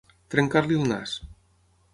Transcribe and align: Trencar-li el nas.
Trencar-li 0.35 0.79
el 0.79 0.89
nas. 0.93 1.15